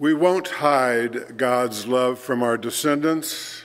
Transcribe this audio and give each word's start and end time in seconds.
We 0.00 0.14
won't 0.14 0.48
hide 0.48 1.36
God's 1.36 1.86
love 1.86 2.18
from 2.18 2.42
our 2.42 2.56
descendants. 2.56 3.64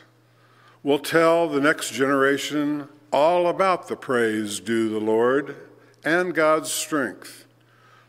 We'll 0.83 1.00
tell 1.00 1.47
the 1.47 1.62
next 1.62 1.94
generation 1.94 2.89
all 3.13 3.47
about 3.47 3.88
the 3.88 3.96
praise 3.96 4.60
due 4.60 4.90
the 4.90 4.99
Lord 4.99 5.56
and 6.03 6.35
God's 6.35 6.69
strength, 6.69 7.46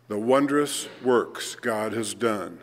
the 0.09 0.19
wondrous 0.19 0.89
works 1.05 1.55
God 1.55 1.93
has 1.93 2.15
done. 2.15 2.59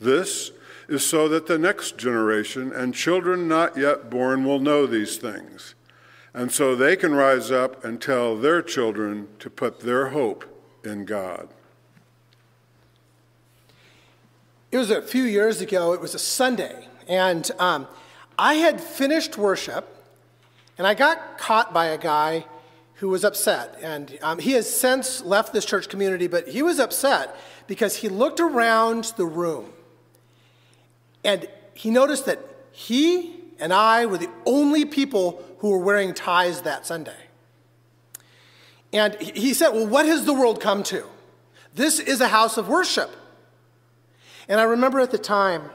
This 0.00 0.50
is 0.88 1.06
so 1.06 1.28
that 1.28 1.46
the 1.46 1.60
next 1.60 1.96
generation 1.96 2.72
and 2.72 2.92
children 2.92 3.46
not 3.46 3.76
yet 3.76 4.10
born 4.10 4.44
will 4.44 4.58
know 4.58 4.84
these 4.84 5.16
things, 5.16 5.76
and 6.34 6.50
so 6.50 6.74
they 6.74 6.96
can 6.96 7.14
rise 7.14 7.52
up 7.52 7.84
and 7.84 8.02
tell 8.02 8.36
their 8.36 8.62
children 8.62 9.28
to 9.38 9.48
put 9.48 9.78
their 9.78 10.08
hope 10.08 10.44
in 10.84 11.04
God. 11.04 11.50
It 14.70 14.76
was 14.76 14.90
a 14.90 15.00
few 15.00 15.22
years 15.22 15.60
ago, 15.62 15.94
it 15.94 16.00
was 16.00 16.14
a 16.14 16.18
Sunday, 16.18 16.88
and 17.08 17.50
um, 17.58 17.86
I 18.38 18.54
had 18.54 18.80
finished 18.80 19.38
worship, 19.38 20.04
and 20.76 20.86
I 20.86 20.92
got 20.92 21.38
caught 21.38 21.72
by 21.72 21.86
a 21.86 21.96
guy 21.96 22.44
who 22.94 23.08
was 23.08 23.24
upset. 23.24 23.78
And 23.80 24.18
um, 24.22 24.38
he 24.38 24.52
has 24.52 24.68
since 24.68 25.22
left 25.22 25.52
this 25.52 25.64
church 25.64 25.88
community, 25.88 26.26
but 26.26 26.48
he 26.48 26.62
was 26.62 26.78
upset 26.78 27.34
because 27.66 27.96
he 27.96 28.08
looked 28.08 28.40
around 28.40 29.12
the 29.16 29.24
room 29.24 29.72
and 31.24 31.48
he 31.74 31.90
noticed 31.90 32.26
that 32.26 32.40
he 32.72 33.36
and 33.60 33.72
I 33.72 34.06
were 34.06 34.18
the 34.18 34.30
only 34.46 34.84
people 34.84 35.44
who 35.58 35.70
were 35.70 35.78
wearing 35.78 36.12
ties 36.14 36.62
that 36.62 36.86
Sunday. 36.86 37.16
And 38.92 39.14
he 39.20 39.54
said, 39.54 39.70
Well, 39.70 39.86
what 39.86 40.06
has 40.06 40.24
the 40.24 40.34
world 40.34 40.60
come 40.60 40.82
to? 40.84 41.04
This 41.74 42.00
is 42.00 42.20
a 42.20 42.28
house 42.28 42.56
of 42.56 42.68
worship. 42.68 43.10
And 44.48 44.60
I 44.60 44.64
remember 44.64 44.98
at 45.00 45.10
the 45.10 45.18
time, 45.18 45.70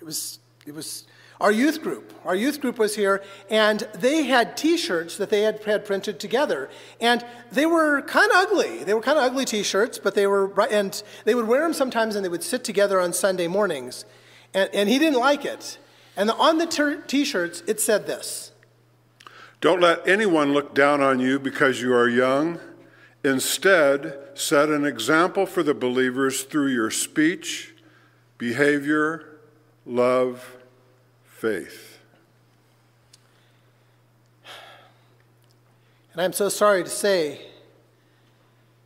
it 0.00 0.04
was, 0.04 0.40
it 0.66 0.74
was 0.74 1.06
our 1.40 1.52
youth 1.52 1.82
group. 1.82 2.12
Our 2.24 2.34
youth 2.34 2.60
group 2.60 2.78
was 2.78 2.96
here, 2.96 3.22
and 3.50 3.86
they 3.94 4.24
had 4.24 4.56
t 4.56 4.76
shirts 4.76 5.16
that 5.18 5.30
they 5.30 5.42
had, 5.42 5.62
had 5.64 5.84
printed 5.84 6.18
together. 6.18 6.70
And 7.00 7.24
they 7.52 7.66
were 7.66 8.02
kind 8.02 8.30
of 8.30 8.38
ugly. 8.38 8.84
They 8.84 8.94
were 8.94 9.00
kind 9.00 9.18
of 9.18 9.24
ugly 9.24 9.44
t 9.44 9.62
shirts, 9.62 9.98
but 9.98 10.14
they 10.14 10.26
were, 10.26 10.52
and 10.70 11.00
they 11.24 11.34
would 11.34 11.46
wear 11.46 11.60
them 11.62 11.72
sometimes, 11.72 12.16
and 12.16 12.24
they 12.24 12.28
would 12.28 12.42
sit 12.42 12.64
together 12.64 13.00
on 13.00 13.12
Sunday 13.12 13.48
mornings. 13.48 14.04
And, 14.54 14.70
and 14.72 14.88
he 14.88 14.98
didn't 14.98 15.20
like 15.20 15.44
it. 15.44 15.78
And 16.16 16.30
on 16.30 16.58
the 16.58 17.02
t 17.06 17.24
shirts, 17.24 17.62
it 17.66 17.80
said 17.80 18.06
this 18.06 18.52
Don't 19.60 19.80
let 19.80 20.06
anyone 20.08 20.52
look 20.52 20.74
down 20.74 21.02
on 21.02 21.20
you 21.20 21.38
because 21.38 21.80
you 21.80 21.92
are 21.92 22.08
young. 22.08 22.58
Instead, 23.22 24.16
set 24.34 24.68
an 24.68 24.84
example 24.84 25.46
for 25.46 25.62
the 25.62 25.74
believers 25.74 26.44
through 26.44 26.68
your 26.68 26.90
speech 26.90 27.75
behavior, 28.38 29.38
love, 29.84 30.56
faith. 31.24 31.98
And 36.12 36.22
I'm 36.22 36.32
so 36.32 36.48
sorry 36.48 36.82
to 36.82 36.88
say 36.88 37.42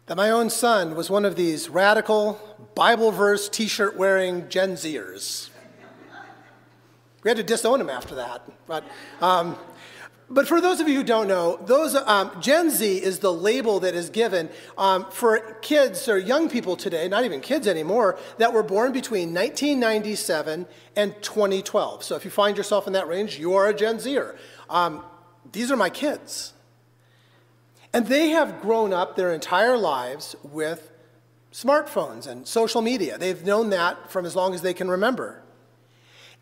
that 0.06 0.16
my 0.16 0.30
own 0.30 0.50
son 0.50 0.96
was 0.96 1.08
one 1.08 1.24
of 1.24 1.36
these 1.36 1.68
radical, 1.68 2.40
Bible 2.74 3.12
verse 3.12 3.48
t 3.48 3.68
shirt 3.68 3.96
wearing 3.96 4.48
Gen 4.48 4.72
Zers. 4.72 5.50
We 7.22 7.30
had 7.30 7.36
to 7.36 7.44
disown 7.44 7.80
him 7.80 7.90
after 7.90 8.16
that. 8.16 8.42
But 8.66 8.84
um, 9.20 9.56
but 10.30 10.46
for 10.46 10.60
those 10.60 10.78
of 10.78 10.88
you 10.88 10.94
who 10.94 11.02
don't 11.02 11.26
know, 11.26 11.58
those 11.66 11.96
um, 11.96 12.30
Gen 12.40 12.70
Z 12.70 12.98
is 12.98 13.18
the 13.18 13.32
label 13.32 13.80
that 13.80 13.96
is 13.96 14.10
given 14.10 14.48
um, 14.78 15.06
for 15.10 15.40
kids 15.60 16.08
or 16.08 16.18
young 16.18 16.48
people 16.48 16.76
today, 16.76 17.08
not 17.08 17.24
even 17.24 17.40
kids 17.40 17.66
anymore, 17.66 18.16
that 18.38 18.52
were 18.52 18.62
born 18.62 18.92
between 18.92 19.34
1997 19.34 20.66
and 20.94 21.20
2012. 21.20 22.04
So 22.04 22.14
if 22.14 22.24
you 22.24 22.30
find 22.30 22.56
yourself 22.56 22.86
in 22.86 22.92
that 22.92 23.08
range, 23.08 23.40
you 23.40 23.54
are 23.54 23.66
a 23.66 23.74
Gen 23.74 23.98
Zer. 23.98 24.38
Um, 24.68 25.02
these 25.50 25.72
are 25.72 25.76
my 25.76 25.90
kids. 25.90 26.52
And 27.92 28.06
they 28.06 28.28
have 28.28 28.60
grown 28.62 28.92
up 28.92 29.16
their 29.16 29.34
entire 29.34 29.76
lives 29.76 30.36
with 30.44 30.92
smartphones 31.52 32.28
and 32.28 32.46
social 32.46 32.82
media. 32.82 33.18
They've 33.18 33.44
known 33.44 33.70
that 33.70 34.12
from 34.12 34.24
as 34.24 34.36
long 34.36 34.54
as 34.54 34.62
they 34.62 34.74
can 34.74 34.88
remember. 34.88 35.42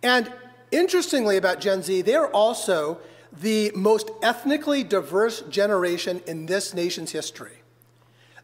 And 0.03 0.31
interestingly 0.71 1.39
about 1.39 1.61
Gen 1.61 1.83
Z, 1.83 2.03
they're 2.03 2.29
also 2.29 3.01
the 3.33 3.72
most 3.75 4.11
ethnically 4.22 4.83
diverse 4.83 5.43
generation 5.43 6.22
in 6.27 6.47
this 6.47 6.75
nation's 6.75 7.12
history. 7.12 7.59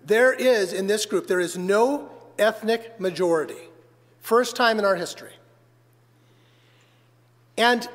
There 0.05 0.33
is, 0.33 0.73
in 0.73 0.87
this 0.87 1.07
group, 1.07 1.27
there 1.27 1.41
is 1.41 1.57
no 1.57 2.11
ethnic 2.39 3.01
majority. 3.01 3.69
First 4.21 4.57
time 4.57 4.79
in 4.79 4.85
our 4.85 4.97
history. 4.97 5.33
And 7.57 7.89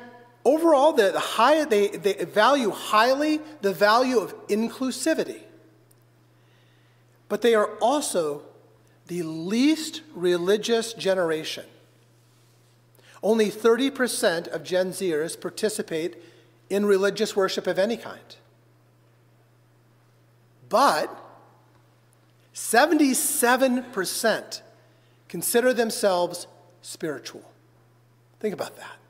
overall, 0.44 0.92
the, 0.92 1.12
the 1.12 1.20
high, 1.20 1.64
they, 1.64 1.88
they 1.88 2.24
value 2.24 2.70
highly 2.70 3.40
the 3.60 3.72
value 3.72 4.18
of 4.18 4.34
inclusivity. 4.48 5.42
But 7.28 7.42
they 7.42 7.54
are 7.54 7.70
also 7.80 8.42
the 9.06 9.22
least 9.22 10.02
religious 10.14 10.92
generation. 10.92 11.64
Only 13.22 13.50
30% 13.50 14.48
of 14.48 14.64
Gen 14.64 14.90
Zers 14.92 15.38
participate 15.38 16.16
in 16.70 16.86
religious 16.86 17.36
worship 17.36 17.66
of 17.66 17.78
any 17.78 17.98
kind. 17.98 18.36
But 20.68 21.16
77% 22.54 24.60
consider 25.28 25.72
themselves 25.72 26.46
spiritual. 26.80 27.42
Think 28.38 28.54
about 28.54 28.76
that. 28.76 29.00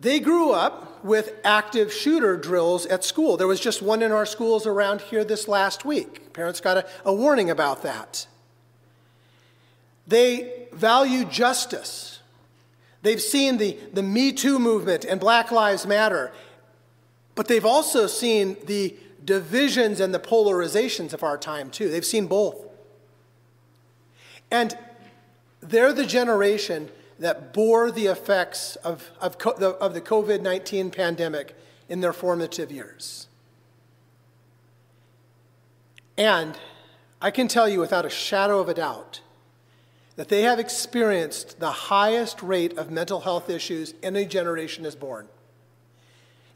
They 0.00 0.18
grew 0.18 0.52
up 0.52 1.04
with 1.04 1.34
active 1.44 1.92
shooter 1.92 2.36
drills 2.36 2.86
at 2.86 3.04
school. 3.04 3.36
There 3.36 3.46
was 3.46 3.60
just 3.60 3.82
one 3.82 4.02
in 4.02 4.12
our 4.12 4.24
schools 4.24 4.66
around 4.66 5.02
here 5.02 5.24
this 5.24 5.46
last 5.46 5.84
week. 5.84 6.32
Parents 6.32 6.60
got 6.60 6.78
a, 6.78 6.86
a 7.04 7.12
warning 7.12 7.50
about 7.50 7.82
that. 7.82 8.26
They 10.06 10.68
value 10.72 11.24
justice. 11.24 12.19
They've 13.02 13.20
seen 13.20 13.56
the, 13.56 13.78
the 13.92 14.02
Me 14.02 14.32
Too 14.32 14.58
movement 14.58 15.04
and 15.04 15.18
Black 15.18 15.50
Lives 15.50 15.86
Matter, 15.86 16.32
but 17.34 17.48
they've 17.48 17.64
also 17.64 18.06
seen 18.06 18.56
the 18.66 18.94
divisions 19.24 20.00
and 20.00 20.12
the 20.12 20.18
polarizations 20.18 21.12
of 21.12 21.22
our 21.22 21.38
time, 21.38 21.70
too. 21.70 21.88
They've 21.88 22.04
seen 22.04 22.26
both. 22.26 22.56
And 24.50 24.76
they're 25.60 25.92
the 25.92 26.06
generation 26.06 26.90
that 27.18 27.52
bore 27.52 27.90
the 27.90 28.06
effects 28.06 28.76
of, 28.76 29.10
of, 29.20 29.38
the, 29.38 29.76
of 29.80 29.94
the 29.94 30.00
COVID 30.00 30.40
19 30.40 30.90
pandemic 30.90 31.54
in 31.88 32.00
their 32.00 32.12
formative 32.12 32.72
years. 32.72 33.28
And 36.16 36.58
I 37.20 37.30
can 37.30 37.48
tell 37.48 37.68
you 37.68 37.80
without 37.80 38.04
a 38.04 38.10
shadow 38.10 38.58
of 38.60 38.68
a 38.68 38.74
doubt 38.74 39.20
that 40.20 40.28
they 40.28 40.42
have 40.42 40.58
experienced 40.58 41.58
the 41.60 41.70
highest 41.70 42.42
rate 42.42 42.76
of 42.76 42.90
mental 42.90 43.20
health 43.20 43.48
issues 43.48 43.94
any 44.02 44.26
generation 44.26 44.84
is 44.84 44.94
born, 44.94 45.26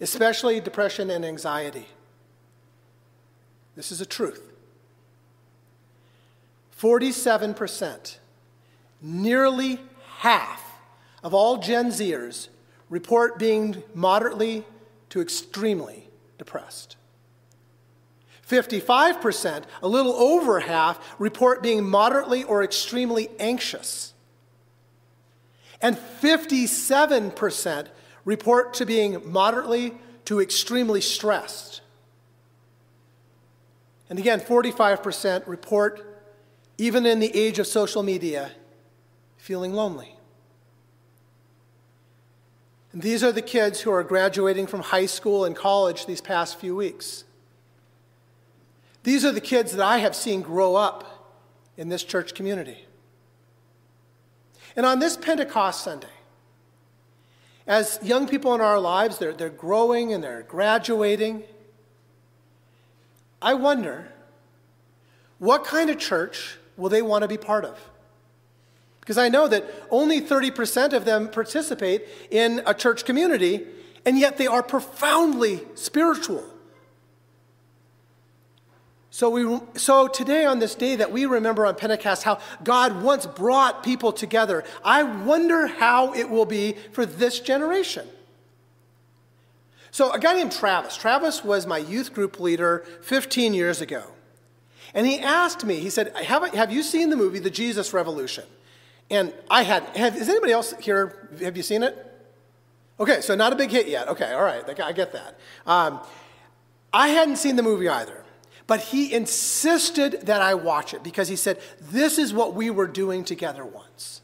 especially 0.02 0.60
depression 0.60 1.08
and 1.08 1.24
anxiety. 1.24 1.86
This 3.74 3.90
is 3.90 4.02
a 4.02 4.04
truth. 4.04 4.52
47%, 6.78 8.18
nearly 9.00 9.80
half 10.18 10.62
of 11.22 11.32
all 11.32 11.56
Gen 11.56 11.86
Zers 11.86 12.48
report 12.90 13.38
being 13.38 13.82
moderately 13.94 14.66
to 15.08 15.22
extremely 15.22 16.10
depressed. 16.36 16.96
55%, 18.48 19.64
a 19.82 19.88
little 19.88 20.12
over 20.12 20.60
half, 20.60 21.14
report 21.18 21.62
being 21.62 21.88
moderately 21.88 22.44
or 22.44 22.62
extremely 22.62 23.28
anxious. 23.38 24.12
And 25.80 25.96
57% 25.96 27.88
report 28.24 28.74
to 28.74 28.86
being 28.86 29.30
moderately 29.30 29.94
to 30.26 30.40
extremely 30.40 31.00
stressed. 31.00 31.80
And 34.10 34.18
again, 34.18 34.40
45% 34.40 35.46
report, 35.46 36.22
even 36.78 37.06
in 37.06 37.20
the 37.20 37.34
age 37.34 37.58
of 37.58 37.66
social 37.66 38.02
media, 38.02 38.52
feeling 39.36 39.72
lonely. 39.74 40.14
And 42.92 43.02
these 43.02 43.24
are 43.24 43.32
the 43.32 43.42
kids 43.42 43.80
who 43.80 43.90
are 43.90 44.04
graduating 44.04 44.68
from 44.68 44.80
high 44.80 45.06
school 45.06 45.44
and 45.44 45.56
college 45.56 46.06
these 46.06 46.20
past 46.20 46.58
few 46.60 46.76
weeks. 46.76 47.24
These 49.04 49.24
are 49.24 49.32
the 49.32 49.40
kids 49.40 49.72
that 49.72 49.84
I 49.84 49.98
have 49.98 50.16
seen 50.16 50.40
grow 50.40 50.74
up 50.74 51.36
in 51.76 51.90
this 51.90 52.02
church 52.02 52.34
community. 52.34 52.86
And 54.74 54.84
on 54.84 54.98
this 54.98 55.16
Pentecost 55.16 55.84
Sunday, 55.84 56.08
as 57.66 57.98
young 58.02 58.26
people 58.26 58.54
in 58.54 58.60
our 58.60 58.80
lives, 58.80 59.18
they're, 59.18 59.34
they're 59.34 59.50
growing 59.50 60.12
and 60.12 60.24
they're 60.24 60.42
graduating, 60.42 61.42
I 63.40 63.54
wonder 63.54 64.08
what 65.38 65.64
kind 65.64 65.90
of 65.90 65.98
church 65.98 66.56
will 66.78 66.88
they 66.88 67.02
want 67.02 67.22
to 67.22 67.28
be 67.28 67.36
part 67.36 67.66
of? 67.66 67.78
Because 69.00 69.18
I 69.18 69.28
know 69.28 69.46
that 69.48 69.66
only 69.90 70.22
30% 70.22 70.94
of 70.94 71.04
them 71.04 71.28
participate 71.28 72.06
in 72.30 72.62
a 72.64 72.72
church 72.72 73.04
community, 73.04 73.66
and 74.06 74.18
yet 74.18 74.38
they 74.38 74.46
are 74.46 74.62
profoundly 74.62 75.60
spiritual. 75.74 76.42
So, 79.14 79.30
we, 79.30 79.60
so 79.78 80.08
today, 80.08 80.44
on 80.44 80.58
this 80.58 80.74
day 80.74 80.96
that 80.96 81.12
we 81.12 81.24
remember 81.24 81.64
on 81.66 81.76
Pentecost, 81.76 82.24
how 82.24 82.40
God 82.64 83.00
once 83.00 83.26
brought 83.26 83.84
people 83.84 84.10
together, 84.10 84.64
I 84.84 85.04
wonder 85.04 85.68
how 85.68 86.12
it 86.14 86.28
will 86.28 86.46
be 86.46 86.72
for 86.90 87.06
this 87.06 87.38
generation. 87.38 88.08
So, 89.92 90.10
a 90.10 90.18
guy 90.18 90.34
named 90.34 90.50
Travis, 90.50 90.96
Travis 90.96 91.44
was 91.44 91.64
my 91.64 91.78
youth 91.78 92.12
group 92.12 92.40
leader 92.40 92.84
15 93.02 93.54
years 93.54 93.80
ago. 93.80 94.02
And 94.94 95.06
he 95.06 95.20
asked 95.20 95.64
me, 95.64 95.78
he 95.78 95.90
said, 95.90 96.12
Have, 96.16 96.52
have 96.52 96.72
you 96.72 96.82
seen 96.82 97.10
the 97.10 97.16
movie 97.16 97.38
The 97.38 97.50
Jesus 97.50 97.92
Revolution? 97.92 98.42
And 99.12 99.32
I 99.48 99.62
had, 99.62 99.84
have, 99.96 100.16
is 100.16 100.28
anybody 100.28 100.50
else 100.50 100.74
here, 100.80 101.28
have 101.40 101.56
you 101.56 101.62
seen 101.62 101.84
it? 101.84 101.96
Okay, 102.98 103.20
so 103.20 103.36
not 103.36 103.52
a 103.52 103.56
big 103.56 103.70
hit 103.70 103.86
yet. 103.86 104.08
Okay, 104.08 104.32
all 104.32 104.42
right, 104.42 104.68
I 104.80 104.90
get 104.90 105.12
that. 105.12 105.38
Um, 105.68 106.00
I 106.92 107.10
hadn't 107.10 107.36
seen 107.36 107.54
the 107.54 107.62
movie 107.62 107.88
either. 107.88 108.23
But 108.66 108.80
he 108.80 109.12
insisted 109.12 110.22
that 110.22 110.40
I 110.40 110.54
watch 110.54 110.94
it 110.94 111.02
because 111.02 111.28
he 111.28 111.36
said, 111.36 111.60
This 111.80 112.18
is 112.18 112.32
what 112.32 112.54
we 112.54 112.70
were 112.70 112.86
doing 112.86 113.24
together 113.24 113.64
once. 113.64 114.22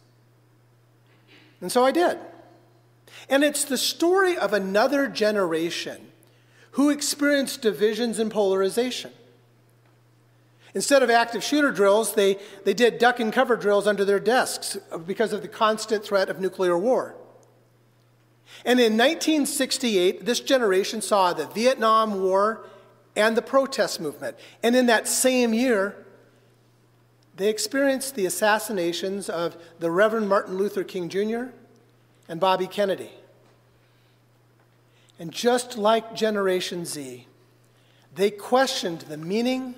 And 1.60 1.70
so 1.70 1.84
I 1.84 1.92
did. 1.92 2.18
And 3.28 3.44
it's 3.44 3.64
the 3.64 3.76
story 3.76 4.36
of 4.36 4.52
another 4.52 5.08
generation 5.08 6.08
who 6.72 6.88
experienced 6.88 7.62
divisions 7.62 8.18
and 8.18 8.30
polarization. 8.30 9.12
Instead 10.72 11.02
of 11.02 11.10
active 11.10 11.42
shooter 11.42 11.72
drills, 11.72 12.14
they, 12.14 12.38
they 12.64 12.74
did 12.74 12.98
duck 12.98 13.18
and 13.18 13.32
cover 13.32 13.56
drills 13.56 13.86
under 13.86 14.04
their 14.04 14.20
desks 14.20 14.78
because 15.04 15.32
of 15.32 15.42
the 15.42 15.48
constant 15.48 16.04
threat 16.04 16.28
of 16.30 16.40
nuclear 16.40 16.78
war. 16.78 17.16
And 18.64 18.78
in 18.78 18.92
1968, 18.92 20.24
this 20.24 20.40
generation 20.40 21.02
saw 21.02 21.32
the 21.32 21.46
Vietnam 21.46 22.22
War 22.22 22.64
and 23.16 23.36
the 23.36 23.42
protest 23.42 24.00
movement. 24.00 24.36
And 24.62 24.74
in 24.76 24.86
that 24.86 25.08
same 25.08 25.52
year, 25.52 25.96
they 27.36 27.48
experienced 27.48 28.14
the 28.14 28.26
assassinations 28.26 29.28
of 29.28 29.56
the 29.78 29.90
Reverend 29.90 30.28
Martin 30.28 30.56
Luther 30.56 30.84
King 30.84 31.08
Jr. 31.08 31.52
and 32.28 32.38
Bobby 32.38 32.66
Kennedy. 32.66 33.10
And 35.18 35.32
just 35.32 35.76
like 35.76 36.14
Generation 36.14 36.84
Z, 36.84 37.26
they 38.14 38.30
questioned 38.30 39.02
the 39.02 39.16
meaning 39.16 39.74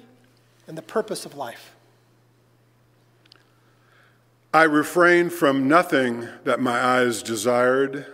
and 0.67 0.79
the 0.79 0.83
purpose 0.83 1.27
of 1.27 1.37
life. 1.37 1.75
I 4.55 4.65
refrained 4.65 5.33
from 5.33 5.67
nothing 5.67 6.29
that 6.45 6.61
my 6.61 6.79
eyes 6.79 7.23
desired. 7.23 8.07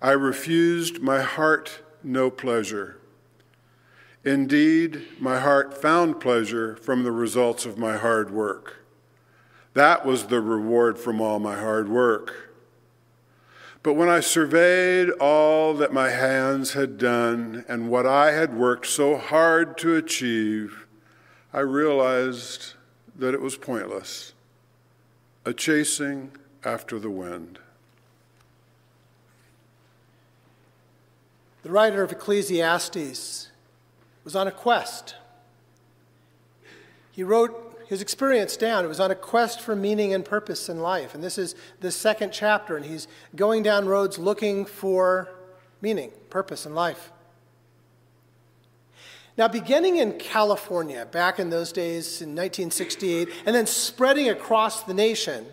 I 0.00 0.12
refused 0.12 1.00
my 1.00 1.22
heart 1.22 1.82
no 2.02 2.30
pleasure. 2.30 2.99
Indeed, 4.24 5.06
my 5.18 5.40
heart 5.40 5.80
found 5.80 6.20
pleasure 6.20 6.76
from 6.76 7.04
the 7.04 7.12
results 7.12 7.64
of 7.64 7.78
my 7.78 7.96
hard 7.96 8.30
work. 8.30 8.84
That 9.72 10.04
was 10.04 10.26
the 10.26 10.40
reward 10.40 10.98
from 10.98 11.20
all 11.20 11.38
my 11.38 11.56
hard 11.56 11.88
work. 11.88 12.50
But 13.82 13.94
when 13.94 14.10
I 14.10 14.20
surveyed 14.20 15.08
all 15.20 15.72
that 15.74 15.92
my 15.92 16.10
hands 16.10 16.74
had 16.74 16.98
done 16.98 17.64
and 17.66 17.88
what 17.88 18.04
I 18.04 18.32
had 18.32 18.54
worked 18.54 18.86
so 18.86 19.16
hard 19.16 19.78
to 19.78 19.96
achieve, 19.96 20.86
I 21.52 21.60
realized 21.60 22.74
that 23.16 23.32
it 23.32 23.40
was 23.40 23.56
pointless, 23.56 24.34
a 25.46 25.54
chasing 25.54 26.32
after 26.62 26.98
the 26.98 27.10
wind. 27.10 27.58
The 31.62 31.70
writer 31.70 32.02
of 32.02 32.12
Ecclesiastes 32.12 33.49
was 34.24 34.36
on 34.36 34.46
a 34.46 34.52
quest. 34.52 35.14
He 37.12 37.22
wrote 37.22 37.70
his 37.88 38.00
experience 38.00 38.56
down. 38.56 38.84
It 38.84 38.88
was 38.88 39.00
on 39.00 39.10
a 39.10 39.16
quest 39.16 39.60
for 39.60 39.74
meaning 39.74 40.14
and 40.14 40.24
purpose 40.24 40.68
in 40.68 40.80
life. 40.80 41.14
And 41.14 41.24
this 41.24 41.38
is 41.38 41.54
the 41.80 41.90
second 41.90 42.32
chapter, 42.32 42.76
and 42.76 42.86
he's 42.86 43.08
going 43.34 43.62
down 43.62 43.86
roads 43.86 44.18
looking 44.18 44.64
for 44.64 45.28
meaning, 45.80 46.12
purpose 46.28 46.66
in 46.66 46.74
life. 46.74 47.10
Now, 49.36 49.48
beginning 49.48 49.96
in 49.96 50.18
California 50.18 51.06
back 51.06 51.38
in 51.38 51.50
those 51.50 51.72
days 51.72 52.20
in 52.20 52.30
1968, 52.30 53.28
and 53.46 53.56
then 53.56 53.66
spreading 53.66 54.28
across 54.28 54.82
the 54.82 54.94
nation, 54.94 55.46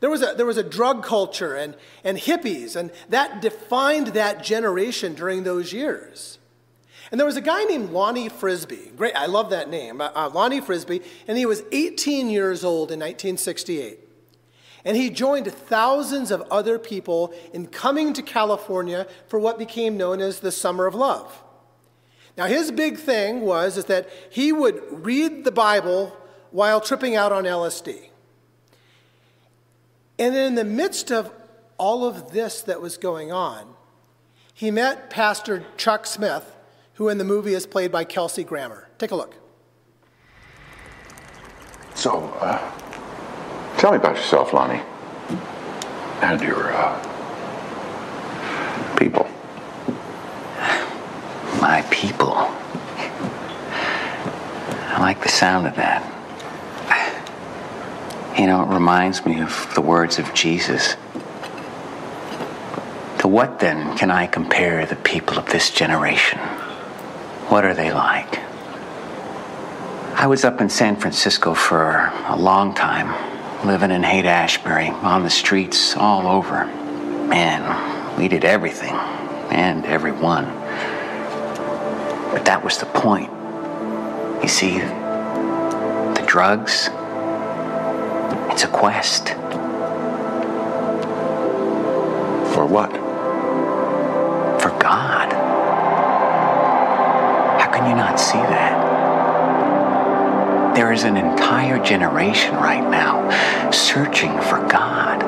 there 0.00 0.08
was 0.08 0.22
a, 0.22 0.34
there 0.36 0.46
was 0.46 0.56
a 0.56 0.62
drug 0.62 1.02
culture 1.02 1.54
and, 1.54 1.76
and 2.04 2.16
hippies, 2.16 2.76
and 2.76 2.90
that 3.08 3.42
defined 3.42 4.08
that 4.08 4.42
generation 4.42 5.14
during 5.14 5.42
those 5.42 5.72
years. 5.72 6.38
And 7.10 7.18
there 7.18 7.26
was 7.26 7.36
a 7.36 7.42
guy 7.42 7.64
named 7.64 7.90
Lonnie 7.90 8.28
Frisbee. 8.28 8.92
Great, 8.96 9.16
I 9.16 9.26
love 9.26 9.50
that 9.50 9.70
name, 9.70 10.00
uh, 10.00 10.10
uh, 10.14 10.30
Lonnie 10.32 10.60
Frisbee. 10.60 11.00
And 11.26 11.38
he 11.38 11.46
was 11.46 11.62
18 11.72 12.28
years 12.28 12.64
old 12.64 12.90
in 12.90 13.00
1968. 13.00 14.00
And 14.84 14.96
he 14.96 15.10
joined 15.10 15.50
thousands 15.52 16.30
of 16.30 16.42
other 16.50 16.78
people 16.78 17.32
in 17.52 17.66
coming 17.66 18.12
to 18.12 18.22
California 18.22 19.06
for 19.26 19.38
what 19.38 19.58
became 19.58 19.96
known 19.96 20.20
as 20.20 20.40
the 20.40 20.52
Summer 20.52 20.86
of 20.86 20.94
Love. 20.94 21.42
Now, 22.36 22.46
his 22.46 22.70
big 22.70 22.98
thing 22.98 23.40
was 23.40 23.76
is 23.76 23.86
that 23.86 24.08
he 24.30 24.52
would 24.52 24.80
read 25.04 25.44
the 25.44 25.50
Bible 25.50 26.16
while 26.50 26.80
tripping 26.80 27.16
out 27.16 27.32
on 27.32 27.44
LSD. 27.44 28.08
And 30.18 30.36
in 30.36 30.54
the 30.54 30.64
midst 30.64 31.10
of 31.10 31.32
all 31.78 32.04
of 32.04 32.32
this 32.32 32.62
that 32.62 32.80
was 32.80 32.96
going 32.96 33.32
on, 33.32 33.74
he 34.54 34.70
met 34.70 35.10
Pastor 35.10 35.64
Chuck 35.76 36.06
Smith, 36.06 36.56
who 36.98 37.08
in 37.08 37.16
the 37.16 37.24
movie 37.24 37.54
is 37.54 37.64
played 37.64 37.92
by 37.92 38.02
Kelsey 38.02 38.42
Grammer. 38.42 38.88
Take 38.98 39.12
a 39.12 39.14
look. 39.14 39.36
So, 41.94 42.24
uh, 42.40 42.58
tell 43.76 43.92
me 43.92 43.98
about 43.98 44.16
yourself, 44.16 44.52
Lonnie, 44.52 44.82
and 46.22 46.40
your 46.40 46.72
uh, 46.72 46.98
people. 48.96 49.22
My 51.60 51.86
people. 51.88 52.34
I 54.88 54.98
like 54.98 55.22
the 55.22 55.28
sound 55.28 55.68
of 55.68 55.76
that. 55.76 56.02
You 58.36 58.48
know, 58.48 58.62
it 58.62 58.74
reminds 58.74 59.24
me 59.24 59.40
of 59.40 59.70
the 59.76 59.80
words 59.80 60.18
of 60.18 60.34
Jesus. 60.34 60.96
To 63.20 63.28
what 63.28 63.60
then 63.60 63.96
can 63.96 64.10
I 64.10 64.26
compare 64.26 64.84
the 64.84 64.96
people 64.96 65.38
of 65.38 65.46
this 65.46 65.70
generation? 65.70 66.40
What 67.48 67.64
are 67.64 67.72
they 67.72 67.90
like? 67.94 68.40
I 70.14 70.26
was 70.26 70.44
up 70.44 70.60
in 70.60 70.68
San 70.68 70.96
Francisco 70.96 71.54
for 71.54 72.12
a 72.26 72.36
long 72.36 72.74
time, 72.74 73.08
living 73.66 73.90
in 73.90 74.02
Haight 74.02 74.26
Ashbury, 74.26 74.88
on 74.88 75.22
the 75.22 75.30
streets 75.30 75.96
all 75.96 76.26
over. 76.26 76.66
Man, 76.66 78.18
we 78.18 78.28
did 78.28 78.44
everything 78.44 78.92
and 79.50 79.86
everyone. 79.86 80.44
But 82.34 82.44
that 82.44 82.62
was 82.62 82.76
the 82.76 82.84
point. 82.84 83.30
You 84.42 84.48
see, 84.48 84.80
the 84.80 86.24
drugs, 86.26 86.90
it's 88.52 88.64
a 88.64 88.68
quest. 88.68 89.28
For 92.52 92.66
what? 92.66 92.92
For 94.60 94.68
God 94.78 95.37
you 97.88 97.94
not 97.94 98.20
see 98.20 98.38
that? 98.38 98.98
There 100.74 100.92
is 100.92 101.04
an 101.04 101.16
entire 101.16 101.82
generation 101.82 102.54
right 102.54 102.88
now 102.88 103.70
searching 103.70 104.32
for 104.42 104.58
God. 104.68 105.22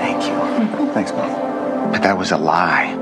Thank 0.00 0.24
you. 0.24 0.92
Thanks, 0.94 1.12
Mom. 1.12 1.90
But 1.90 2.02
that 2.02 2.16
was 2.16 2.30
a 2.30 2.38
lie. 2.38 2.96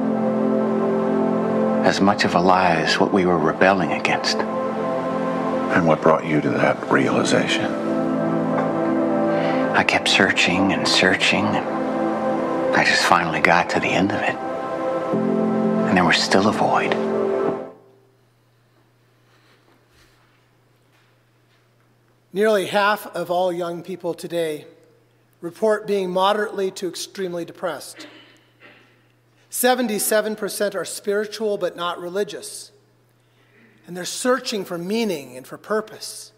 As 1.84 2.00
much 2.00 2.24
of 2.24 2.34
a 2.34 2.40
lie 2.40 2.76
as 2.76 2.98
what 2.98 3.12
we 3.12 3.26
were 3.26 3.38
rebelling 3.38 3.92
against. 3.92 4.38
And 4.38 5.86
what 5.86 6.00
brought 6.00 6.24
you 6.24 6.40
to 6.40 6.50
that 6.50 6.90
realization? 6.90 7.66
I 9.76 9.84
kept 9.84 10.08
searching 10.08 10.72
and 10.72 10.88
searching. 10.88 11.44
And 11.44 12.74
I 12.74 12.84
just 12.84 13.04
finally 13.04 13.40
got 13.40 13.70
to 13.70 13.80
the 13.80 13.88
end 13.88 14.10
of 14.10 14.20
it. 14.20 14.34
And 15.88 15.96
there 15.96 16.04
was 16.04 16.16
still 16.16 16.48
a 16.48 16.52
void. 16.52 17.17
Nearly 22.32 22.66
half 22.66 23.06
of 23.08 23.30
all 23.30 23.52
young 23.52 23.82
people 23.82 24.12
today 24.12 24.66
report 25.40 25.86
being 25.86 26.10
moderately 26.10 26.70
to 26.72 26.88
extremely 26.88 27.44
depressed. 27.44 28.06
77% 29.50 30.74
are 30.74 30.84
spiritual 30.84 31.56
but 31.56 31.74
not 31.74 32.00
religious, 32.00 32.70
and 33.86 33.96
they're 33.96 34.04
searching 34.04 34.64
for 34.64 34.76
meaning 34.76 35.36
and 35.36 35.46
for 35.46 35.56
purpose. 35.56 36.32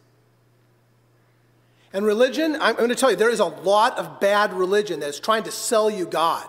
And 1.93 2.07
religion, 2.07 2.57
I'm 2.61 2.77
going 2.77 2.91
to 2.91 2.95
tell 2.95 3.11
you, 3.11 3.17
there 3.17 3.31
is 3.31 3.41
a 3.41 3.47
lot 3.47 3.99
of 3.99 4.21
bad 4.21 4.53
religion 4.53 5.01
that 5.01 5.09
is 5.09 5.19
trying 5.19 5.43
to 5.43 5.51
sell 5.51 5.91
you 5.91 6.07
God. 6.07 6.47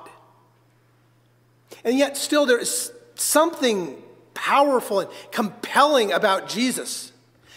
And 1.83 1.97
yet, 1.97 2.15
still, 2.15 2.45
there 2.45 2.59
is 2.59 2.91
something 3.15 4.01
powerful 4.35 4.99
and 4.99 5.09
compelling 5.31 6.11
about 6.11 6.47
Jesus, 6.47 7.10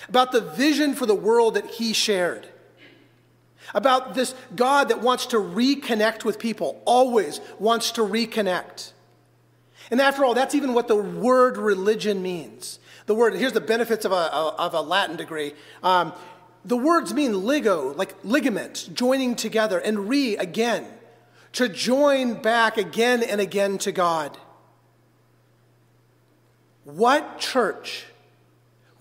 about 0.08 0.32
the 0.32 0.40
vision 0.40 0.94
for 0.94 1.06
the 1.06 1.14
world 1.14 1.54
that 1.54 1.66
he 1.66 1.92
shared, 1.92 2.48
about 3.74 4.14
this 4.14 4.34
God 4.54 4.88
that 4.88 5.00
wants 5.00 5.26
to 5.26 5.36
reconnect 5.36 6.24
with 6.24 6.38
people, 6.38 6.80
always 6.84 7.40
wants 7.58 7.92
to 7.92 8.02
reconnect. 8.02 8.92
And 9.90 10.00
after 10.00 10.24
all, 10.24 10.34
that's 10.34 10.54
even 10.54 10.74
what 10.74 10.88
the 10.88 10.96
word 10.96 11.56
religion 11.56 12.22
means. 12.22 12.78
The 13.06 13.14
word, 13.14 13.34
here's 13.34 13.52
the 13.52 13.60
benefits 13.60 14.04
of 14.04 14.12
a, 14.12 14.16
of 14.16 14.74
a 14.74 14.80
Latin 14.80 15.16
degree. 15.16 15.52
Um, 15.82 16.12
the 16.64 16.76
words 16.76 17.12
mean 17.12 17.32
ligo, 17.32 17.94
like 17.96 18.14
ligament, 18.24 18.88
joining 18.94 19.36
together, 19.36 19.78
and 19.78 20.08
re, 20.08 20.36
again, 20.36 20.86
to 21.52 21.68
join 21.68 22.34
back 22.34 22.78
again 22.78 23.22
and 23.22 23.40
again 23.40 23.76
to 23.78 23.92
God. 23.92 24.36
What 26.84 27.38
church 27.38 28.06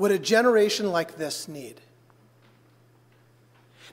would 0.03 0.11
a 0.11 0.19
generation 0.19 0.91
like 0.91 1.15
this 1.15 1.47
need? 1.47 1.79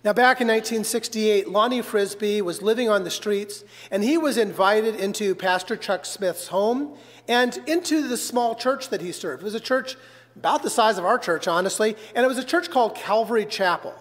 Now, 0.02 0.12
back 0.12 0.40
in 0.40 0.48
1968, 0.48 1.48
Lonnie 1.48 1.82
Frisbee 1.82 2.42
was 2.42 2.60
living 2.60 2.88
on 2.88 3.04
the 3.04 3.12
streets, 3.12 3.62
and 3.92 4.02
he 4.02 4.18
was 4.18 4.36
invited 4.36 4.96
into 4.96 5.36
Pastor 5.36 5.76
Chuck 5.76 6.04
Smith's 6.04 6.48
home 6.48 6.96
and 7.28 7.56
into 7.64 8.08
the 8.08 8.16
small 8.16 8.56
church 8.56 8.88
that 8.88 9.00
he 9.00 9.12
served. 9.12 9.42
It 9.42 9.44
was 9.44 9.54
a 9.54 9.60
church 9.60 9.96
about 10.34 10.64
the 10.64 10.70
size 10.70 10.98
of 10.98 11.04
our 11.04 11.16
church, 11.16 11.46
honestly, 11.46 11.94
and 12.16 12.24
it 12.24 12.28
was 12.28 12.38
a 12.38 12.44
church 12.44 12.70
called 12.70 12.96
Calvary 12.96 13.46
Chapel. 13.46 13.94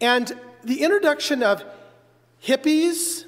And 0.00 0.32
the 0.64 0.82
introduction 0.82 1.44
of 1.44 1.62
hippies 2.44 3.26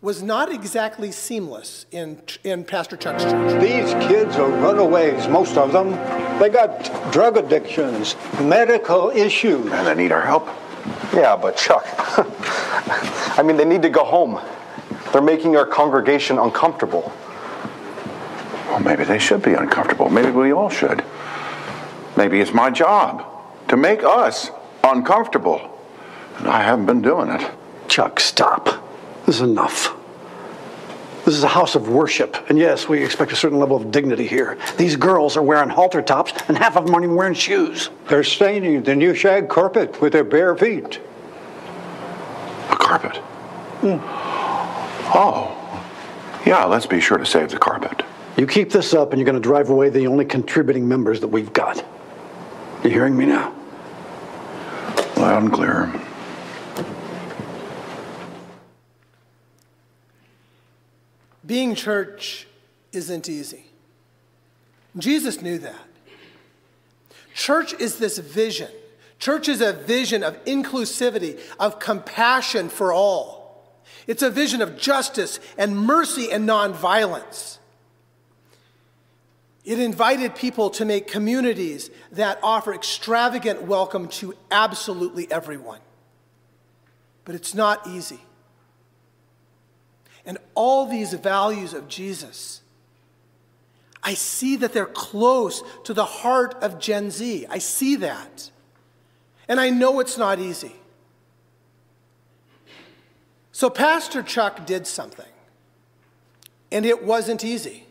was 0.00 0.24
not 0.24 0.52
exactly 0.52 1.12
seamless 1.12 1.86
in, 1.92 2.20
in 2.42 2.64
Pastor 2.64 2.96
Chuck's 2.96 3.22
church. 3.22 3.62
These 3.62 3.94
kids 4.08 4.34
are 4.34 4.50
runaways, 4.50 5.28
most 5.28 5.56
of 5.56 5.70
them. 5.70 6.27
They 6.38 6.48
got 6.48 7.12
drug 7.12 7.36
addictions, 7.36 8.14
medical 8.40 9.10
issues. 9.10 9.72
And 9.72 9.86
they 9.86 9.94
need 9.94 10.12
our 10.12 10.24
help. 10.24 10.46
Yeah, 11.12 11.36
but 11.36 11.56
Chuck, 11.56 11.84
I 13.38 13.42
mean, 13.44 13.56
they 13.56 13.64
need 13.64 13.82
to 13.82 13.90
go 13.90 14.04
home. 14.04 14.40
They're 15.12 15.20
making 15.20 15.56
our 15.56 15.66
congregation 15.66 16.38
uncomfortable. 16.38 17.12
Well, 18.68 18.80
maybe 18.80 19.04
they 19.04 19.18
should 19.18 19.42
be 19.42 19.54
uncomfortable. 19.54 20.10
Maybe 20.10 20.30
we 20.30 20.52
all 20.52 20.70
should. 20.70 21.04
Maybe 22.16 22.40
it's 22.40 22.52
my 22.52 22.70
job 22.70 23.24
to 23.68 23.76
make 23.76 24.04
us 24.04 24.50
uncomfortable. 24.84 25.76
And 26.38 26.46
I 26.46 26.62
haven't 26.62 26.86
been 26.86 27.02
doing 27.02 27.30
it. 27.30 27.50
Chuck, 27.88 28.20
stop. 28.20 28.68
This 29.26 29.36
is 29.36 29.40
enough. 29.40 29.97
This 31.28 31.36
is 31.36 31.44
a 31.44 31.48
house 31.48 31.74
of 31.74 31.90
worship, 31.90 32.38
and 32.48 32.58
yes, 32.58 32.88
we 32.88 33.04
expect 33.04 33.32
a 33.32 33.36
certain 33.36 33.58
level 33.58 33.76
of 33.76 33.90
dignity 33.90 34.26
here. 34.26 34.56
These 34.78 34.96
girls 34.96 35.36
are 35.36 35.42
wearing 35.42 35.68
halter 35.68 36.00
tops, 36.00 36.32
and 36.48 36.56
half 36.56 36.74
of 36.74 36.86
them 36.86 36.94
aren't 36.94 37.04
even 37.04 37.16
wearing 37.16 37.34
shoes. 37.34 37.90
They're 38.08 38.24
staining 38.24 38.82
the 38.82 38.96
new 38.96 39.12
shag 39.14 39.50
carpet 39.50 40.00
with 40.00 40.14
their 40.14 40.24
bare 40.24 40.56
feet. 40.56 40.98
A 42.70 42.76
carpet? 42.76 43.16
Hmm. 43.18 43.98
Oh. 45.14 45.54
Yeah, 46.46 46.64
let's 46.64 46.86
be 46.86 46.98
sure 46.98 47.18
to 47.18 47.26
save 47.26 47.50
the 47.50 47.58
carpet. 47.58 48.06
You 48.38 48.46
keep 48.46 48.70
this 48.70 48.94
up, 48.94 49.12
and 49.12 49.20
you're 49.20 49.26
going 49.26 49.34
to 49.34 49.46
drive 49.46 49.68
away 49.68 49.90
the 49.90 50.06
only 50.06 50.24
contributing 50.24 50.88
members 50.88 51.20
that 51.20 51.28
we've 51.28 51.52
got. 51.52 51.84
You 52.82 52.88
hearing 52.88 53.14
me 53.14 53.26
now? 53.26 53.54
Loud 55.18 55.42
and 55.42 55.52
clear. 55.52 55.92
Being 61.48 61.74
church 61.74 62.46
isn't 62.92 63.26
easy. 63.26 63.64
Jesus 64.98 65.40
knew 65.40 65.58
that. 65.58 65.86
Church 67.34 67.72
is 67.80 67.98
this 67.98 68.18
vision. 68.18 68.68
Church 69.18 69.48
is 69.48 69.62
a 69.62 69.72
vision 69.72 70.22
of 70.22 70.44
inclusivity, 70.44 71.40
of 71.58 71.78
compassion 71.78 72.68
for 72.68 72.92
all. 72.92 73.80
It's 74.06 74.22
a 74.22 74.28
vision 74.28 74.60
of 74.60 74.78
justice 74.78 75.40
and 75.56 75.74
mercy 75.74 76.30
and 76.30 76.46
nonviolence. 76.46 77.56
It 79.64 79.78
invited 79.78 80.34
people 80.34 80.68
to 80.70 80.84
make 80.84 81.08
communities 81.08 81.90
that 82.12 82.38
offer 82.42 82.74
extravagant 82.74 83.62
welcome 83.62 84.08
to 84.08 84.34
absolutely 84.50 85.30
everyone. 85.32 85.80
But 87.24 87.34
it's 87.36 87.54
not 87.54 87.86
easy. 87.86 88.20
And 90.28 90.36
all 90.54 90.84
these 90.84 91.14
values 91.14 91.72
of 91.72 91.88
Jesus, 91.88 92.60
I 94.02 94.12
see 94.12 94.56
that 94.56 94.74
they're 94.74 94.84
close 94.84 95.62
to 95.84 95.94
the 95.94 96.04
heart 96.04 96.54
of 96.60 96.78
Gen 96.78 97.10
Z. 97.10 97.46
I 97.48 97.56
see 97.56 97.96
that. 97.96 98.50
And 99.48 99.58
I 99.58 99.70
know 99.70 100.00
it's 100.00 100.18
not 100.18 100.38
easy. 100.38 100.76
So, 103.52 103.70
Pastor 103.70 104.22
Chuck 104.22 104.66
did 104.66 104.86
something, 104.86 105.32
and 106.70 106.84
it 106.84 107.02
wasn't 107.02 107.42
easy. 107.42 107.86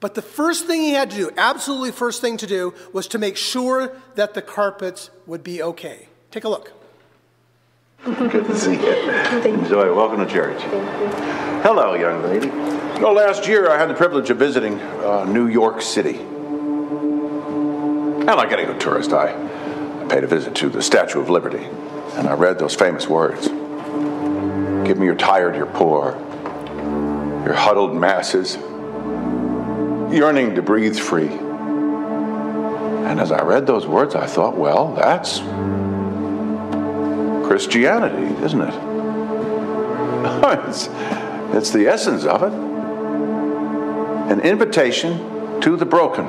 But 0.00 0.14
the 0.14 0.22
first 0.22 0.66
thing 0.66 0.80
he 0.80 0.92
had 0.92 1.10
to 1.10 1.16
do, 1.16 1.30
absolutely 1.36 1.92
first 1.92 2.22
thing 2.22 2.38
to 2.38 2.46
do, 2.46 2.72
was 2.94 3.06
to 3.08 3.18
make 3.18 3.36
sure 3.36 3.94
that 4.14 4.32
the 4.32 4.42
carpets 4.42 5.10
would 5.26 5.44
be 5.44 5.62
okay. 5.62 6.08
Take 6.30 6.44
a 6.44 6.48
look. 6.48 6.72
Good 8.18 8.44
to 8.44 8.54
see 8.54 8.74
you. 8.74 8.92
Enjoy. 9.44 9.94
Welcome 9.94 10.18
to 10.18 10.30
church. 10.30 10.60
Hello, 11.62 11.94
young 11.94 12.22
lady. 12.22 12.48
Well, 13.00 13.14
last 13.14 13.48
year 13.48 13.70
I 13.70 13.78
had 13.78 13.88
the 13.88 13.94
privilege 13.94 14.28
of 14.28 14.36
visiting 14.36 14.78
uh, 14.78 15.24
New 15.24 15.46
York 15.46 15.80
City. 15.80 16.18
And 18.26 18.26
like 18.26 18.52
any 18.52 18.66
good 18.66 18.78
tourist, 18.78 19.14
I, 19.14 19.28
I 20.02 20.04
paid 20.04 20.22
a 20.22 20.26
visit 20.26 20.54
to 20.56 20.68
the 20.68 20.82
Statue 20.82 21.18
of 21.18 21.30
Liberty. 21.30 21.64
And 22.16 22.28
I 22.28 22.34
read 22.34 22.58
those 22.58 22.74
famous 22.74 23.08
words 23.08 23.48
Give 24.86 24.98
me 24.98 25.06
your 25.06 25.14
tired, 25.14 25.56
your 25.56 25.64
poor, 25.64 26.12
your 27.46 27.54
huddled 27.54 27.96
masses, 27.96 28.56
yearning 30.14 30.56
to 30.56 30.62
breathe 30.62 30.98
free. 30.98 31.28
And 33.08 33.18
as 33.18 33.32
I 33.32 33.42
read 33.42 33.66
those 33.66 33.86
words, 33.86 34.14
I 34.14 34.26
thought, 34.26 34.58
well, 34.58 34.92
that's 34.92 35.40
Christianity, 37.46 38.44
isn't 38.44 38.60
it? 38.60 38.74
it's, 40.68 40.88
it's 41.54 41.70
the 41.70 41.86
essence 41.86 42.24
of 42.24 42.42
it 42.42 42.74
an 44.30 44.40
invitation 44.40 45.60
to 45.60 45.76
the 45.76 45.84
broken. 45.84 46.26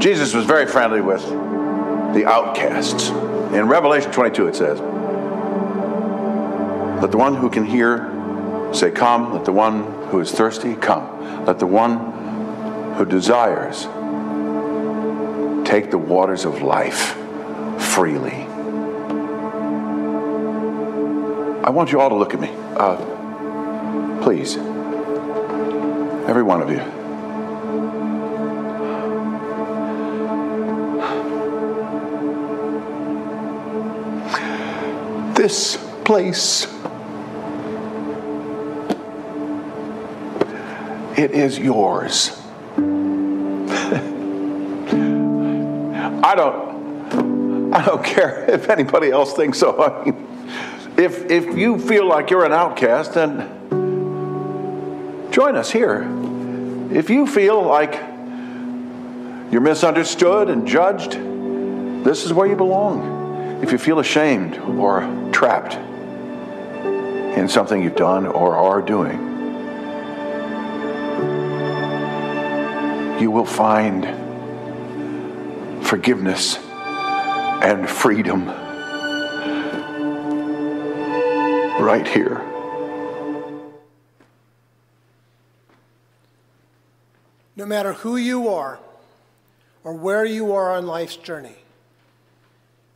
Jesus 0.00 0.34
was 0.34 0.44
very 0.44 0.66
friendly 0.66 1.00
with 1.00 1.22
the 2.12 2.26
outcasts. 2.26 3.10
In 3.10 3.68
Revelation 3.68 4.10
22, 4.10 4.48
it 4.48 4.56
says, 4.56 4.80
Let 7.00 7.12
the 7.12 7.18
one 7.18 7.36
who 7.36 7.48
can 7.48 7.64
hear 7.64 8.10
say, 8.72 8.90
Come. 8.90 9.32
Let 9.32 9.44
the 9.44 9.52
one 9.52 9.84
who 10.08 10.18
is 10.18 10.32
thirsty 10.32 10.74
come. 10.74 11.44
Let 11.46 11.60
the 11.60 11.68
one 11.68 12.94
who 12.94 13.04
desires 13.04 13.84
take 15.68 15.92
the 15.92 15.98
waters 15.98 16.44
of 16.44 16.62
life 16.62 17.16
freely. 17.80 18.41
I 21.64 21.70
want 21.70 21.92
you 21.92 22.00
all 22.00 22.08
to 22.08 22.16
look 22.16 22.34
at 22.34 22.40
me. 22.40 22.48
Uh, 22.50 22.96
please. 24.20 24.56
Every 26.26 26.42
one 26.42 26.60
of 26.60 26.70
you. 26.70 26.78
This 35.34 35.76
place, 36.04 36.66
it 41.16 41.30
is 41.30 41.60
yours. 41.60 42.30
I 46.24 46.34
don't, 46.34 47.72
I 47.72 47.84
don't 47.84 48.04
care 48.04 48.44
if 48.50 48.68
anybody 48.68 49.10
else 49.10 49.32
thinks 49.34 49.58
so. 49.58 49.80
I 49.80 50.04
mean, 50.04 50.21
if, 51.02 51.30
if 51.30 51.58
you 51.58 51.80
feel 51.80 52.06
like 52.06 52.30
you're 52.30 52.44
an 52.44 52.52
outcast, 52.52 53.14
then 53.14 53.38
join 55.32 55.56
us 55.56 55.70
here. 55.70 56.06
If 56.92 57.10
you 57.10 57.26
feel 57.26 57.60
like 57.60 57.94
you're 59.50 59.60
misunderstood 59.60 60.48
and 60.48 60.66
judged, 60.66 61.12
this 62.04 62.24
is 62.24 62.32
where 62.32 62.46
you 62.46 62.54
belong. 62.54 63.60
If 63.64 63.72
you 63.72 63.78
feel 63.78 63.98
ashamed 63.98 64.56
or 64.58 65.00
trapped 65.32 65.74
in 65.74 67.48
something 67.48 67.82
you've 67.82 67.96
done 67.96 68.26
or 68.26 68.54
are 68.56 68.80
doing, 68.80 69.18
you 73.20 73.32
will 73.32 73.44
find 73.44 74.06
forgiveness 75.84 76.58
and 76.58 77.90
freedom 77.90 78.61
right 81.82 82.06
here. 82.06 82.40
No 87.56 87.66
matter 87.66 87.92
who 87.92 88.16
you 88.16 88.48
are 88.48 88.78
or 89.84 89.94
where 89.94 90.24
you 90.24 90.52
are 90.52 90.72
on 90.72 90.86
life's 90.86 91.16
journey, 91.16 91.56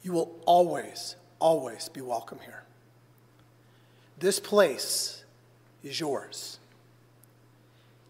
you 0.02 0.12
will 0.12 0.38
always, 0.46 1.16
always 1.40 1.88
be 1.88 2.00
welcome 2.00 2.38
here. 2.44 2.62
This 4.18 4.40
place 4.40 5.24
is 5.82 6.00
yours, 6.00 6.58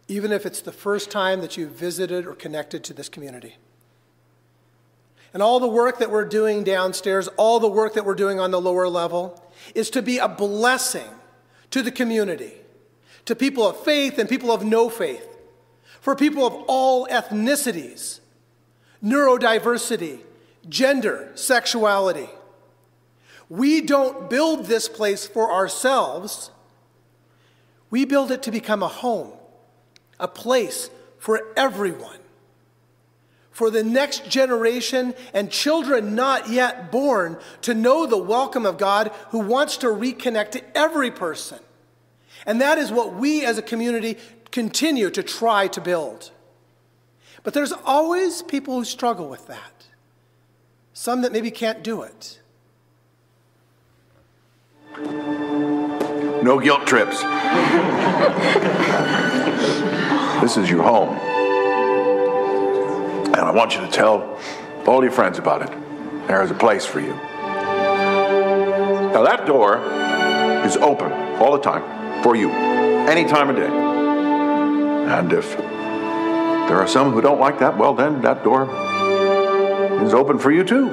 even 0.09 0.30
if 0.30 0.47
it's 0.47 0.61
the 0.61 0.73
first 0.73 1.11
time 1.11 1.40
that 1.40 1.56
you've 1.56 1.73
visited 1.73 2.26
or 2.26 2.35
connected 2.35 2.85
to 2.85 2.95
this 2.95 3.09
community. 3.09 3.56
And 5.35 5.42
all 5.42 5.59
the 5.59 5.66
work 5.66 5.99
that 5.99 6.11
we're 6.11 6.25
doing 6.25 6.64
downstairs, 6.64 7.28
all 7.37 7.61
the 7.61 7.68
work 7.68 7.95
that 7.95 8.04
we're 8.04 8.14
doing 8.14 8.38
on 8.38 8.50
the 8.50 8.61
lower 8.61 8.88
level, 8.88 9.42
is 9.75 9.91
to 9.91 10.03
be 10.03 10.19
a 10.19 10.29
blessing 10.29 11.09
to 11.71 11.83
the 11.83 11.91
community, 11.91 12.55
to 13.25 13.35
people 13.35 13.67
of 13.67 13.79
faith 13.81 14.19
and 14.19 14.29
people 14.29 14.53
of 14.53 14.65
no 14.65 14.89
faith, 14.89 15.27
for 16.01 16.15
people 16.15 16.47
of 16.47 16.55
all 16.69 17.07
ethnicities, 17.09 18.21
neurodiversity, 19.03 20.21
gender, 20.69 21.31
sexuality. 21.35 22.29
We 23.49 23.81
don't 23.81 24.29
build 24.29 24.67
this 24.67 24.89
place 24.89 25.27
for 25.27 25.53
ourselves. 25.53 26.51
We 27.91 28.05
build 28.05 28.31
it 28.31 28.43
to 28.45 28.51
become 28.51 28.83
a 28.83 28.89
home, 28.89 29.33
a 30.19 30.29
place 30.29 30.91
for 31.19 31.43
everyone, 31.57 32.19
for 33.57 33.71
the 33.71 33.83
next 33.83 34.29
generation 34.29 35.15
and 35.33 35.51
children 35.51 36.15
not 36.15 36.51
yet 36.51 36.93
born 36.93 37.39
to 37.63 37.73
know 37.73 38.05
the 38.05 38.19
welcome 38.19 38.67
of 38.67 38.77
God 38.77 39.11
who 39.31 39.39
wants 39.39 39.79
to 39.79 39.87
reconnect 39.87 40.51
to 40.51 40.63
every 40.77 41.11
person. 41.11 41.59
And 42.45 42.61
that 42.61 42.77
is 42.77 42.93
what 42.93 43.15
we 43.15 43.47
as 43.47 43.57
a 43.57 43.63
community 43.63 44.19
continue 44.51 45.09
to 45.09 45.23
try 45.23 45.69
to 45.69 45.81
build. 45.81 46.33
But 47.45 47.55
there's 47.55 47.73
always 47.73 48.43
people 48.43 48.75
who 48.75 48.85
struggle 48.85 49.27
with 49.27 49.47
that, 49.47 49.87
some 50.93 51.23
that 51.23 51.33
maybe 51.33 51.51
can't 51.51 51.83
do 51.83 52.03
it. 52.03 52.43
No 56.43 56.61
guilt 56.61 56.87
trips. 56.87 57.23
this 60.43 60.59
is 60.59 60.69
your 60.69 60.83
home. 60.83 61.36
And 63.37 63.45
I 63.45 63.50
want 63.50 63.75
you 63.75 63.83
to 63.83 63.88
tell 63.88 64.40
all 64.87 65.02
your 65.02 65.12
friends 65.12 65.38
about 65.38 65.61
it. 65.61 65.69
There 66.26 66.43
is 66.43 66.50
a 66.50 66.55
place 66.55 66.87
for 66.87 67.00
you. 67.00 67.12
Now, 69.12 69.23
that 69.25 69.45
door 69.47 69.76
is 70.64 70.78
open 70.78 71.12
all 71.38 71.52
the 71.52 71.61
time 71.61 72.23
for 72.23 72.35
you, 72.35 72.50
any 72.50 73.26
time 73.26 73.50
of 73.50 73.57
day. 73.57 73.69
And 73.69 75.31
if 75.35 75.55
there 75.57 76.78
are 76.78 76.88
some 76.88 77.12
who 77.12 77.21
don't 77.21 77.38
like 77.38 77.59
that, 77.59 77.76
well, 77.76 77.93
then 77.93 78.23
that 78.23 78.43
door 78.43 78.71
is 80.02 80.14
open 80.14 80.38
for 80.38 80.50
you 80.50 80.64
too. 80.64 80.88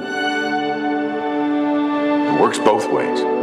It 2.28 2.40
works 2.40 2.58
both 2.58 2.92
ways. 2.92 3.33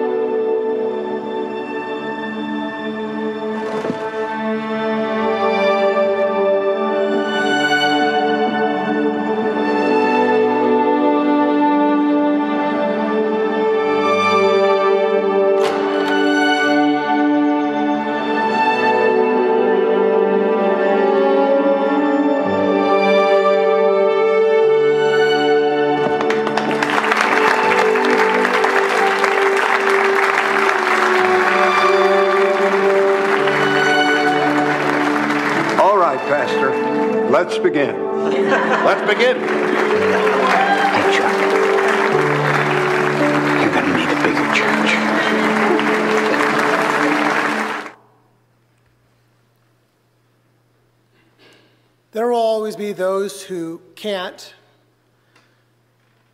Be 52.81 52.93
those 52.93 53.43
who 53.43 53.79
can't, 53.95 54.55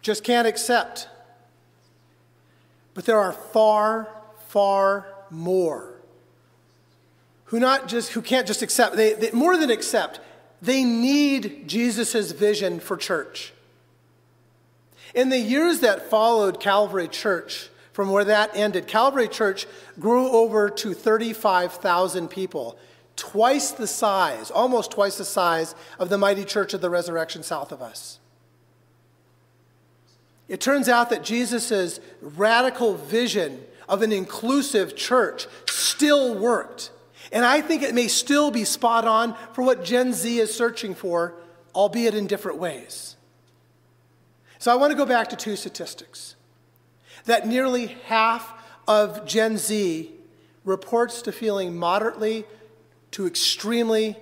just 0.01 0.23
can't 0.23 0.47
accept. 0.47 1.09
But 2.93 3.05
there 3.05 3.19
are 3.19 3.33
far, 3.33 4.07
far 4.47 5.05
more 5.29 5.97
who 7.47 7.59
not 7.59 7.87
just 7.87 8.11
who 8.11 8.21
can't 8.21 8.47
just 8.47 8.61
accept, 8.61 8.95
they, 8.95 9.13
they 9.13 9.31
more 9.31 9.57
than 9.57 9.69
accept, 9.69 10.19
they 10.61 10.83
need 10.83 11.67
Jesus' 11.67 12.31
vision 12.31 12.79
for 12.79 12.97
church. 12.97 13.53
In 15.15 15.29
the 15.29 15.37
years 15.37 15.79
that 15.79 16.09
followed 16.09 16.59
Calvary 16.59 17.07
Church, 17.07 17.69
from 17.93 18.11
where 18.11 18.25
that 18.25 18.51
ended, 18.53 18.87
Calvary 18.87 19.27
Church 19.27 19.65
grew 19.99 20.29
over 20.29 20.69
to 20.69 20.93
35,000 20.93 22.27
people, 22.27 22.77
twice 23.17 23.71
the 23.71 23.87
size, 23.87 24.49
almost 24.49 24.91
twice 24.91 25.17
the 25.17 25.25
size 25.25 25.75
of 25.99 26.07
the 26.07 26.17
mighty 26.17 26.45
church 26.45 26.73
of 26.73 26.79
the 26.79 26.89
resurrection 26.89 27.43
south 27.43 27.73
of 27.73 27.81
us. 27.81 28.19
It 30.47 30.61
turns 30.61 30.87
out 30.87 31.09
that 31.09 31.23
Jesus' 31.23 31.99
radical 32.21 32.95
vision 32.95 33.65
of 33.89 34.01
an 34.01 34.13
inclusive 34.13 34.95
church 34.95 35.47
still 35.67 36.35
worked. 36.35 36.91
And 37.31 37.43
I 37.43 37.59
think 37.59 37.83
it 37.83 37.93
may 37.93 38.07
still 38.07 38.51
be 38.51 38.63
spot 38.63 39.05
on 39.05 39.35
for 39.51 39.63
what 39.63 39.83
Gen 39.83 40.13
Z 40.13 40.39
is 40.39 40.53
searching 40.53 40.95
for, 40.95 41.33
albeit 41.75 42.15
in 42.15 42.27
different 42.27 42.59
ways. 42.59 43.17
So 44.59 44.71
I 44.71 44.75
want 44.75 44.91
to 44.91 44.97
go 44.97 45.05
back 45.05 45.29
to 45.29 45.35
two 45.35 45.55
statistics 45.55 46.35
that 47.25 47.45
nearly 47.45 47.87
half 48.05 48.53
of 48.87 49.25
Gen 49.25 49.57
Z 49.57 50.13
reports 50.63 51.21
to 51.23 51.31
feeling 51.31 51.75
moderately 51.75 52.45
to 53.17 53.25
extremely 53.25 54.15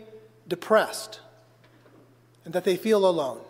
depressed 0.47 1.19
and 2.45 2.53
that 2.53 2.63
they 2.63 2.77
feel 2.77 3.05
alone. 3.05 3.41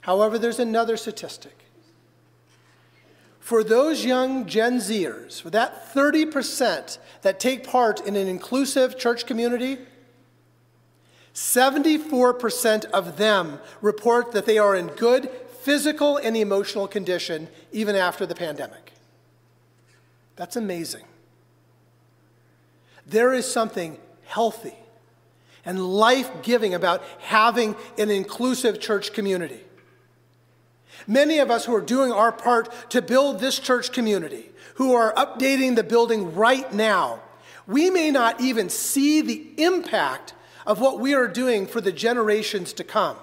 However, 0.00 0.40
there's 0.40 0.58
another 0.58 0.96
statistic. 0.96 1.56
For 3.38 3.62
those 3.62 4.04
young 4.04 4.46
Gen 4.46 4.78
Zers, 4.78 5.40
for 5.40 5.50
that 5.50 5.94
30% 5.94 6.98
that 7.22 7.38
take 7.38 7.64
part 7.64 8.00
in 8.00 8.16
an 8.16 8.26
inclusive 8.26 8.98
church 8.98 9.24
community, 9.24 9.78
74% 11.32 12.86
of 12.86 13.18
them 13.18 13.60
report 13.80 14.32
that 14.32 14.46
they 14.46 14.58
are 14.58 14.74
in 14.74 14.88
good 14.88 15.30
physical 15.60 16.16
and 16.16 16.36
emotional 16.36 16.88
condition 16.88 17.46
even 17.70 17.94
after 17.94 18.26
the 18.26 18.34
pandemic. 18.34 18.94
That's 20.34 20.56
amazing. 20.56 21.04
There 23.06 23.32
is 23.32 23.50
something 23.50 23.98
healthy 24.24 24.74
and 25.64 25.84
life 25.84 26.30
giving 26.42 26.74
about 26.74 27.02
having 27.20 27.76
an 27.98 28.10
inclusive 28.10 28.80
church 28.80 29.12
community. 29.12 29.60
Many 31.06 31.38
of 31.38 31.50
us 31.50 31.64
who 31.64 31.74
are 31.74 31.80
doing 31.80 32.12
our 32.12 32.32
part 32.32 32.90
to 32.90 33.02
build 33.02 33.40
this 33.40 33.58
church 33.58 33.92
community, 33.92 34.50
who 34.74 34.94
are 34.94 35.12
updating 35.14 35.76
the 35.76 35.82
building 35.82 36.34
right 36.34 36.72
now, 36.72 37.20
we 37.66 37.90
may 37.90 38.10
not 38.10 38.40
even 38.40 38.68
see 38.68 39.20
the 39.20 39.46
impact 39.56 40.34
of 40.66 40.80
what 40.80 41.00
we 41.00 41.14
are 41.14 41.28
doing 41.28 41.66
for 41.66 41.80
the 41.80 41.92
generations 41.92 42.72
to 42.74 42.84
come. 42.84 43.16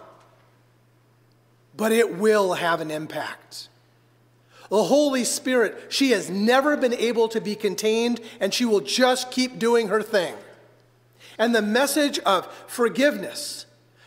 But 1.76 1.92
it 1.92 2.18
will 2.18 2.54
have 2.54 2.82
an 2.82 2.92
impact. 2.92 3.70
The 4.72 4.86
Holy 4.86 5.26
Spirit, 5.26 5.88
she 5.90 6.12
has 6.12 6.30
never 6.30 6.78
been 6.78 6.94
able 6.94 7.28
to 7.28 7.42
be 7.42 7.56
contained, 7.56 8.22
and 8.40 8.54
she 8.54 8.64
will 8.64 8.80
just 8.80 9.30
keep 9.30 9.60
doing 9.60 9.90
her 9.90 10.02
thing. 10.02 10.34
And 11.38 11.54
the 11.54 11.62
message 11.62 12.20
of 12.20 12.48
forgiveness, 12.68 13.66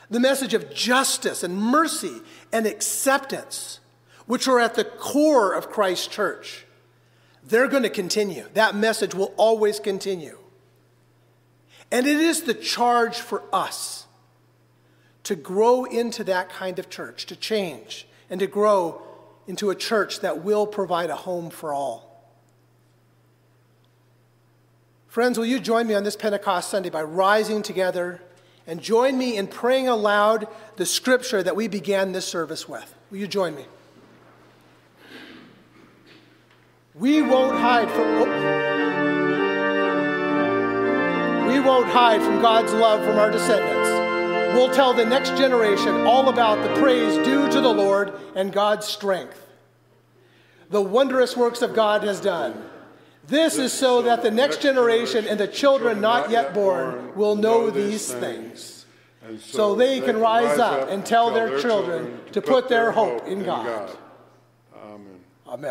the 0.09 0.20
message 0.20 0.55
of 0.55 0.72
justice 0.72 1.42
and 1.42 1.55
mercy 1.55 2.22
and 2.50 2.64
acceptance, 2.64 3.81
which 4.24 4.48
are 4.48 4.59
at 4.59 4.74
the 4.74 4.85
core 4.87 5.53
of 5.53 5.68
Christ's 5.68 6.07
church, 6.07 6.64
they're 7.42 7.68
going 7.68 7.83
to 7.83 7.90
continue. 7.90 8.46
That 8.55 8.74
message 8.74 9.14
will 9.14 9.35
always 9.37 9.79
continue. 9.79 10.38
And 11.92 12.07
it 12.07 12.20
is 12.20 12.44
the 12.44 12.55
charge 12.55 13.18
for 13.18 13.42
us 13.53 14.07
to 15.24 15.37
grow 15.37 15.85
into 15.85 16.24
that 16.24 16.48
kind 16.48 16.79
of 16.79 16.88
church, 16.88 17.27
to 17.27 17.37
change, 17.37 18.09
and 18.31 18.40
to 18.40 18.46
grow 18.46 19.03
into 19.46 19.70
a 19.70 19.74
church 19.74 20.20
that 20.20 20.44
will 20.44 20.66
provide 20.66 21.11
a 21.11 21.16
home 21.16 21.50
for 21.50 21.72
all. 21.72 22.11
Friends, 25.09 25.38
will 25.38 25.46
you 25.46 25.61
join 25.61 25.87
me 25.87 25.94
on 25.94 26.02
this 26.02 26.16
Pentecost 26.16 26.70
Sunday 26.70 26.90
by 26.90 27.02
rising 27.02 27.62
together 27.62 28.20
and 28.66 28.80
join 28.80 29.16
me 29.16 29.37
in 29.37 29.46
praying 29.46 29.87
aloud 29.87 30.48
the 30.76 30.87
scripture 30.87 31.42
that 31.42 31.54
we 31.54 31.68
began 31.68 32.12
this 32.12 32.26
service 32.26 32.68
with? 32.68 32.92
Will 33.11 33.18
you 33.18 33.28
join 33.28 33.54
me? 33.54 33.64
We 36.94 37.22
won't 37.22 37.59
hide 37.59 37.90
from. 37.90 38.07
Oh. 38.07 38.54
We 41.48 41.61
won't 41.61 41.87
hide 41.87 42.22
from 42.22 42.40
God's 42.40 42.72
love 42.72 43.04
from 43.04 43.16
our 43.18 43.30
descendants. 43.30 44.04
We'll 44.55 44.73
tell 44.73 44.95
the 44.95 45.05
next 45.05 45.31
generation 45.31 46.07
all 46.07 46.29
about 46.29 46.62
the 46.62 46.81
praise 46.81 47.17
due 47.27 47.51
to 47.51 47.61
the 47.61 47.75
Lord 47.75 48.12
and 48.37 48.53
God's 48.53 48.87
strength. 48.87 49.40
The 50.71 50.81
wondrous 50.81 51.37
works 51.37 51.61
of 51.61 51.75
God 51.75 52.05
has 52.05 52.21
done. 52.21 52.64
This 53.27 53.59
is 53.59 53.73
so 53.73 54.03
that 54.03 54.23
the 54.23 54.31
next 54.31 54.62
generation 54.62 55.27
and 55.27 55.40
the 55.40 55.49
children 55.49 56.01
not 56.01 56.31
yet 56.31 56.55
born 56.55 57.17
will 57.17 57.35
know 57.35 57.69
these 57.69 58.12
things. 58.12 58.87
So 59.40 59.75
they 59.75 60.01
can 60.01 60.19
rise 60.19 60.59
up 60.59 60.88
and 60.88 61.05
tell 61.05 61.33
their 61.33 61.59
children 61.59 62.21
to 62.31 62.40
put 62.40 62.69
their 62.69 62.93
hope 62.93 63.27
in 63.27 63.43
God. 63.43 63.97